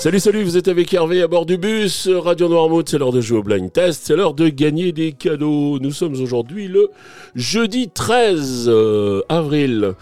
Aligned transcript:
Salut, 0.00 0.18
salut, 0.18 0.44
vous 0.44 0.56
êtes 0.56 0.68
avec 0.68 0.94
Hervé 0.94 1.20
à 1.20 1.28
bord 1.28 1.44
du 1.44 1.58
bus 1.58 2.08
Radio 2.08 2.48
Noirmouth, 2.48 2.88
c'est 2.88 2.96
l'heure 2.96 3.12
de 3.12 3.20
jouer 3.20 3.36
au 3.36 3.42
blind 3.42 3.70
test, 3.70 4.04
c'est 4.06 4.16
l'heure 4.16 4.32
de 4.32 4.48
gagner 4.48 4.92
des 4.92 5.12
cadeaux. 5.12 5.78
Nous 5.78 5.90
sommes 5.90 6.18
aujourd'hui 6.18 6.68
le 6.68 6.88
jeudi 7.34 7.90
13 7.90 8.64
euh, 8.68 9.20
avril 9.28 9.92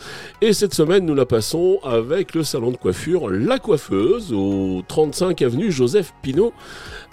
et 0.40 0.53
cette 0.53 0.72
semaine 0.72 1.04
nous 1.04 1.16
la 1.16 1.26
passons 1.26 1.80
avec 1.82 2.37
le 2.37 2.45
salon 2.45 2.70
de 2.70 2.77
coiffure 2.77 3.29
La 3.29 3.59
Coiffeuse 3.59 4.32
au 4.32 4.82
35 4.87 5.42
avenue 5.42 5.73
Joseph 5.73 6.12
Pinault 6.23 6.52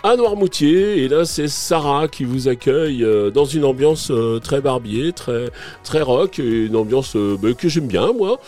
à 0.04 0.16
Noirmoutier. 0.16 1.04
Et 1.04 1.08
là, 1.08 1.26
c'est 1.26 1.48
Sarah 1.48 2.08
qui 2.08 2.24
vous 2.24 2.48
accueille 2.48 3.04
euh, 3.04 3.32
dans 3.32 3.46
une 3.46 3.66
ambiance 3.66 4.12
euh, 4.12 4.40
très 4.40 4.62
barbier, 4.62 5.12
très, 5.14 6.02
rock, 6.04 6.38
une 6.38 6.76
ambiance 6.76 7.16
bah, 7.16 7.54
que 7.58 7.68
j'aime 7.68 7.88
bien, 7.88 8.14
moi. 8.14 8.40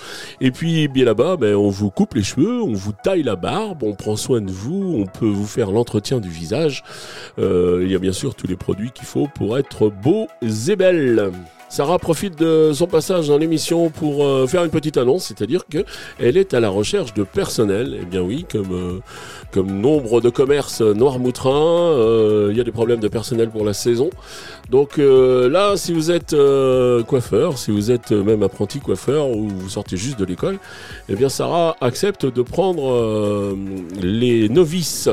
Et 0.41 0.51
puis, 0.51 0.87
bien 0.87 1.05
là-bas, 1.05 1.37
ben, 1.37 1.55
on 1.55 1.69
vous 1.69 1.89
coupe 1.89 2.13
les 2.13 2.21
cheveux, 2.21 2.61
on 2.61 2.73
vous 2.73 2.93
taille 3.03 3.23
la 3.23 3.35
barbe, 3.35 3.81
on 3.81 3.95
prend 3.95 4.15
de 4.29 4.51
vous, 4.51 4.95
on 4.97 5.05
peut 5.05 5.29
vous 5.29 5.47
faire 5.47 5.71
l'entretien 5.71 6.19
du 6.19 6.29
visage. 6.29 6.83
il 7.37 7.87
y 7.87 7.95
a 7.95 7.99
bien 7.99 8.13
sûr 8.13 8.35
tous 8.35 8.47
les 8.47 8.57
produits 8.57 8.91
qu'il 8.91 9.05
faut 9.05 9.27
pour 9.33 9.57
être 9.57 9.89
beau 9.89 10.27
et 10.41 10.75
belle. 10.75 11.31
Sarah 11.69 11.99
profite 11.99 12.39
de 12.39 12.71
son 12.73 12.87
passage 12.87 13.27
dans 13.27 13.37
l'émission 13.37 13.89
pour 13.89 14.23
euh, 14.23 14.47
faire 14.47 14.63
une 14.63 14.71
petite 14.71 14.95
annonce, 14.95 15.25
c'est-à-dire 15.25 15.65
qu'elle 15.67 16.37
est 16.37 16.53
à 16.53 16.61
la 16.61 16.69
recherche 16.69 17.13
de 17.13 17.23
personnel. 17.23 17.99
Eh 18.01 18.05
bien 18.05 18.21
oui, 18.21 18.45
comme, 18.49 19.01
euh, 19.57 19.63
nombre 19.63 20.21
de 20.21 20.29
commerces 20.29 20.79
noirmoutrins, 20.81 21.51
euh, 21.51 22.47
il 22.51 22.57
y 22.57 22.61
a 22.61 22.63
des 22.63 22.71
problèmes 22.71 23.01
de 23.01 23.09
personnel 23.09 23.49
pour 23.49 23.65
la 23.65 23.73
saison. 23.73 24.09
Donc 24.69 24.97
là, 24.97 25.77
si 25.77 25.93
vous 25.93 26.11
êtes 26.11 26.35
coiffeur, 27.07 27.57
si 27.57 27.71
vous 27.71 27.89
êtes 27.89 28.11
même 28.11 28.43
apprenti 28.43 28.79
coiffeur 28.79 29.29
ou 29.29 29.47
vous 29.47 29.69
sortez 29.69 29.95
juste 29.95 30.19
de 30.19 30.25
l'école, 30.25 30.59
eh 31.07 31.15
bien 31.15 31.29
Sarah 31.29 31.77
accepte 31.79 32.25
de 32.25 32.41
prendre 32.41 33.55
les 34.01 34.49
novices 34.49 35.09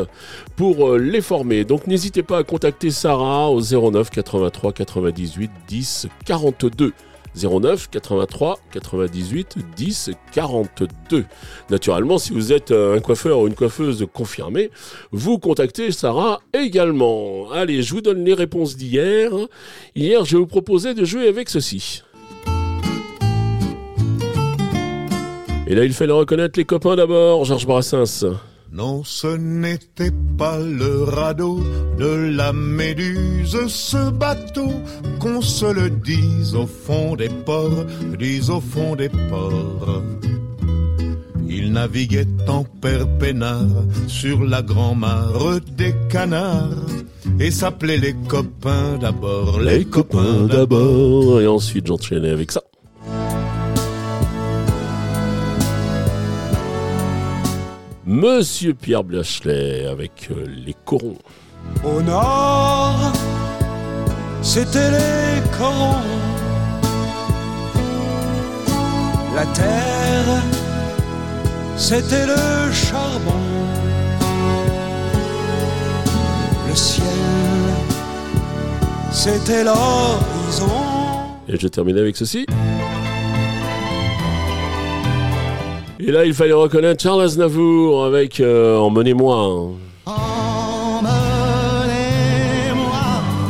pour 0.57 0.97
les 0.97 1.20
former. 1.20 1.64
Donc 1.64 1.86
n'hésitez 1.86 2.25
pas 2.25 2.39
à 2.39 2.42
contacter 2.42 2.91
Sarah 2.91 3.48
au 3.48 3.61
09 3.61 4.11
83 4.11 4.73
98 4.73 5.51
10 5.69 6.09
40. 6.25 6.44
42 6.53 6.92
09 7.37 7.91
83 7.91 8.59
98 8.73 9.56
10 9.77 10.11
42. 10.33 11.25
Naturellement, 11.70 12.19
si 12.19 12.33
vous 12.33 12.53
êtes 12.53 12.70
un 12.70 13.01
coiffeur 13.01 13.41
ou 13.41 13.48
une 13.48 13.55
coiffeuse 13.55 14.06
confirmée, 14.12 14.70
vous 15.11 15.39
contactez 15.39 15.91
Sarah 15.91 16.41
également. 16.53 17.51
Allez, 17.51 17.83
je 17.83 17.95
vous 17.95 18.01
donne 18.01 18.25
les 18.25 18.34
réponses 18.34 18.77
d'hier. 18.77 19.31
Hier, 19.97 20.25
je 20.25 20.36
vous 20.36 20.47
proposais 20.47 20.95
de 20.95 21.05
jouer 21.05 21.28
avec 21.28 21.48
ceci. 21.48 22.03
Et 25.67 25.75
là, 25.75 25.84
il 25.84 25.95
fallait 25.95 26.12
reconnaître 26.12 26.58
les 26.58 26.64
copains 26.64 26.95
d'abord, 26.95 27.45
Georges 27.45 27.67
Brassens. 27.67 28.27
Non, 28.77 29.05
ce 29.05 29.28
n'était 29.28 30.11
pas 30.36 30.58
le 30.58 31.05
radeau 31.05 31.62
de 31.97 32.33
la 32.34 32.53
méduse, 32.53 33.69
ce 33.69 34.11
bateau, 34.11 34.72
qu'on 35.20 35.41
se 35.41 35.67
le 35.67 35.91
dise 35.91 36.56
au 36.56 36.67
fond 36.67 37.14
des 37.14 37.28
ports, 37.28 37.84
dise 38.19 38.50
au 38.50 38.61
fond 38.61 38.97
des 38.97 39.11
ports. 39.11 40.02
Il 41.48 41.70
naviguait 41.70 42.27
en 42.48 42.64
père 42.64 43.06
sur 44.08 44.42
la 44.42 44.61
grand-mare 44.61 45.61
des 45.77 45.95
canards 46.11 46.72
et 47.39 47.52
s'appelait 47.52 47.98
les 47.98 48.14
copains 48.27 48.98
d'abord, 49.00 49.61
les, 49.61 49.84
copains 49.84 50.48
d'abord. 50.48 51.41
Et 51.41 51.47
ensuite 51.47 51.86
j'enchaînais 51.86 52.30
avec 52.30 52.50
ça. 52.50 52.64
Monsieur 58.07 58.75
Pierre 58.75 59.03
Blachelet 59.03 59.87
avec 59.87 60.29
euh, 60.31 60.45
les 60.47 60.75
corons. 60.85 61.17
Au 61.83 62.03
nord, 62.03 63.13
c'était 64.42 64.91
les 64.91 65.41
corons. 65.57 66.03
La 69.35 69.47
terre, 69.47 70.43
c'était 71.79 72.27
le 72.27 72.70
charbon. 72.73 73.41
Le 76.69 76.75
ciel, 76.75 77.07
c'était 79.11 79.64
l'horizon. 79.64 80.69
Et 81.48 81.59
je 81.59 81.69
termine 81.69 81.97
avec 81.97 82.17
ceci. 82.17 82.45
Et 86.07 86.11
là, 86.11 86.27
il 86.27 86.35
fallait 86.35 86.53
reconnaître 86.53 87.03
Charles 87.03 87.23
Aznavour 87.23 88.05
avec 88.05 88.39
euh, 88.39 88.77
Emmenez-moi. 88.77 89.37
Emmenez-moi 90.05 90.15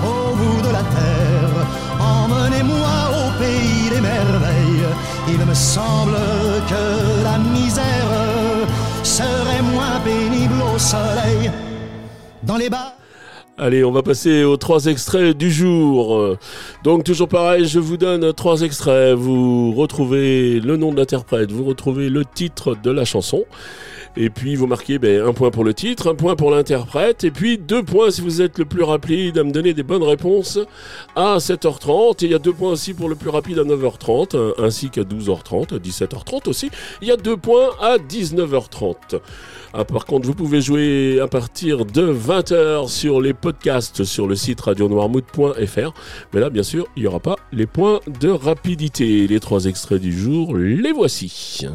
au 0.04 0.36
bout 0.36 0.62
de 0.62 0.72
la 0.72 0.84
terre, 0.94 1.66
emmenez-moi 1.98 3.10
au 3.10 3.32
pays 3.42 3.90
des 3.90 4.00
merveilles. 4.00 4.86
Il 5.26 5.38
me 5.44 5.52
semble 5.52 6.16
que 6.68 7.24
la 7.24 7.38
misère 7.38 8.12
serait 9.02 9.62
moins 9.72 9.98
pénible 10.04 10.62
au 10.72 10.78
soleil. 10.78 11.50
Dans 12.44 12.56
les 12.56 12.70
bas. 12.70 12.94
Allez, 13.56 13.84
on 13.84 13.92
va 13.92 14.02
passer 14.02 14.42
aux 14.42 14.56
trois 14.56 14.86
extraits 14.86 15.36
du 15.36 15.48
jour. 15.48 16.36
Donc 16.82 17.04
toujours 17.04 17.28
pareil, 17.28 17.66
je 17.66 17.78
vous 17.78 17.96
donne 17.96 18.32
trois 18.32 18.62
extraits. 18.62 19.14
Vous 19.14 19.72
retrouvez 19.72 20.58
le 20.58 20.76
nom 20.76 20.90
de 20.90 20.96
l'interprète, 20.96 21.52
vous 21.52 21.62
retrouvez 21.62 22.08
le 22.08 22.24
titre 22.24 22.76
de 22.82 22.90
la 22.90 23.04
chanson. 23.04 23.44
Et 24.16 24.28
puis 24.30 24.56
vous 24.56 24.66
marquez 24.66 24.98
ben, 24.98 25.22
un 25.24 25.32
point 25.32 25.50
pour 25.50 25.64
le 25.64 25.72
titre, 25.72 26.10
un 26.10 26.14
point 26.14 26.34
pour 26.36 26.50
l'interprète, 26.50 27.24
et 27.24 27.30
puis 27.30 27.58
deux 27.58 27.82
points 27.82 28.10
si 28.10 28.20
vous 28.20 28.42
êtes 28.42 28.58
le 28.58 28.64
plus 28.64 28.82
rapide 28.82 29.38
à 29.38 29.44
me 29.44 29.50
donner 29.50 29.72
des 29.72 29.82
bonnes 29.82 30.04
réponses 30.04 30.58
à 31.14 31.38
7h30. 31.38 32.22
Et 32.22 32.26
il 32.26 32.30
y 32.32 32.34
a 32.34 32.40
deux 32.40 32.52
points 32.52 32.70
aussi 32.72 32.92
pour 32.92 33.08
le 33.08 33.14
plus 33.14 33.30
rapide 33.30 33.58
à 33.60 33.64
9h30, 33.64 34.54
ainsi 34.58 34.90
qu'à 34.90 35.02
12h30, 35.02 35.74
à 35.74 35.78
17h30 35.78 36.48
aussi. 36.48 36.70
Il 37.02 37.08
y 37.08 37.12
a 37.12 37.16
deux 37.16 37.36
points 37.36 37.70
à 37.80 37.98
19h30. 37.98 39.20
Ah, 39.76 39.84
par 39.84 40.06
contre, 40.06 40.28
vous 40.28 40.34
pouvez 40.34 40.60
jouer 40.60 41.18
à 41.20 41.26
partir 41.26 41.84
de 41.84 42.12
20h 42.12 42.88
sur 42.88 43.20
les 43.20 43.34
podcasts 43.44 44.04
sur 44.04 44.26
le 44.26 44.36
site 44.36 44.62
radionoirmout.fr. 44.62 45.92
Mais 46.32 46.40
là, 46.40 46.48
bien 46.48 46.62
sûr, 46.62 46.86
il 46.96 47.02
n'y 47.02 47.06
aura 47.06 47.20
pas 47.20 47.36
les 47.52 47.66
points 47.66 48.00
de 48.20 48.30
rapidité. 48.30 49.26
Les 49.26 49.38
trois 49.38 49.66
extraits 49.66 50.00
du 50.00 50.18
jour, 50.18 50.56
les 50.56 50.92
voici. 50.92 51.66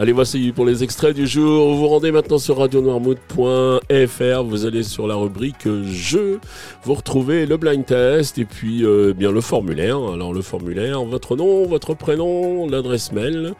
Allez, 0.00 0.12
voici 0.12 0.50
pour 0.52 0.64
les 0.64 0.82
extraits 0.82 1.14
du 1.14 1.26
jour. 1.26 1.68
Vous 1.68 1.76
vous 1.76 1.88
rendez 1.88 2.10
maintenant 2.10 2.38
sur 2.38 2.56
radionoirmout.fr. 2.56 4.42
Vous 4.44 4.64
allez 4.64 4.82
sur 4.82 5.06
la 5.06 5.14
rubrique 5.14 5.68
jeux. 5.84 6.40
Vous 6.84 6.94
retrouvez 6.94 7.44
le 7.44 7.58
blind 7.58 7.84
test 7.84 8.38
et 8.38 8.46
puis 8.46 8.82
euh, 8.82 9.12
bien 9.12 9.30
le 9.30 9.42
formulaire. 9.42 9.98
Alors 9.98 10.32
le 10.32 10.40
formulaire, 10.40 11.04
votre 11.04 11.36
nom, 11.36 11.66
votre 11.66 11.92
prénom, 11.92 12.66
l'adresse 12.66 13.12
mail 13.12 13.52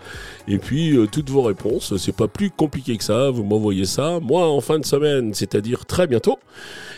et 0.49 0.56
puis 0.56 0.97
euh, 0.97 1.06
toutes 1.06 1.28
vos 1.28 1.43
réponses. 1.43 1.95
C'est 1.99 2.17
pas 2.17 2.27
plus 2.27 2.49
compliqué 2.49 2.97
que 2.97 3.05
ça. 3.05 3.28
Vous 3.28 3.45
m'envoyez 3.45 3.84
ça. 3.84 4.19
Moi, 4.22 4.49
en 4.49 4.62
fin 4.62 4.78
de 4.78 4.87
semaine, 4.87 5.34
c'est-à-dire 5.34 5.84
très 5.84 6.07
bientôt, 6.07 6.39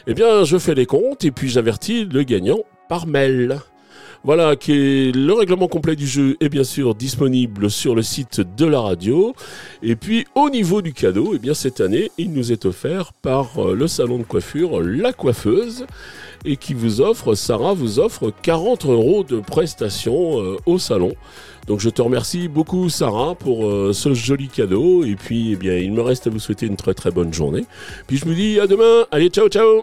eh 0.06 0.14
bien, 0.14 0.44
je 0.44 0.56
fais 0.56 0.76
les 0.76 0.86
comptes 0.86 1.24
et 1.24 1.32
puis 1.32 1.48
j'avertis 1.48 2.04
le 2.04 2.22
gagnant 2.22 2.60
par 2.88 3.08
mail. 3.08 3.58
Voilà, 4.24 4.54
qui 4.54 5.10
le 5.10 5.32
règlement 5.32 5.66
complet 5.66 5.96
du 5.96 6.06
jeu 6.06 6.36
est 6.40 6.48
bien 6.48 6.62
sûr 6.62 6.94
disponible 6.94 7.68
sur 7.70 7.96
le 7.96 8.02
site 8.02 8.40
de 8.40 8.66
la 8.66 8.80
radio. 8.80 9.34
Et 9.82 9.96
puis 9.96 10.26
au 10.36 10.48
niveau 10.48 10.80
du 10.80 10.92
cadeau, 10.92 11.32
eh 11.34 11.38
bien 11.40 11.54
cette 11.54 11.80
année, 11.80 12.12
il 12.18 12.32
nous 12.32 12.52
est 12.52 12.64
offert 12.64 13.12
par 13.14 13.58
euh, 13.58 13.74
le 13.74 13.88
salon 13.88 14.18
de 14.18 14.22
coiffure 14.22 14.80
La 14.80 15.12
Coiffeuse 15.12 15.86
et 16.44 16.56
qui 16.56 16.72
vous 16.72 17.00
offre, 17.00 17.34
Sarah 17.34 17.74
vous 17.74 17.98
offre 17.98 18.32
40 18.42 18.86
euros 18.86 19.24
de 19.24 19.40
prestations 19.40 20.40
euh, 20.40 20.56
au 20.66 20.78
salon. 20.78 21.12
Donc 21.66 21.80
je 21.80 21.90
te 21.90 22.00
remercie 22.00 22.46
beaucoup 22.46 22.88
Sarah 22.90 23.34
pour 23.34 23.66
euh, 23.66 23.92
ce 23.92 24.14
joli 24.14 24.46
cadeau 24.46 25.04
et 25.04 25.16
puis 25.16 25.52
eh 25.52 25.56
bien 25.56 25.76
il 25.78 25.92
me 25.92 26.00
reste 26.00 26.28
à 26.28 26.30
vous 26.30 26.38
souhaiter 26.38 26.66
une 26.66 26.76
très 26.76 26.94
très 26.94 27.10
bonne 27.10 27.34
journée. 27.34 27.64
Puis 28.06 28.18
je 28.18 28.26
me 28.26 28.34
dis 28.36 28.60
à 28.60 28.68
demain, 28.68 29.04
allez 29.10 29.30
ciao 29.30 29.48
ciao 29.48 29.82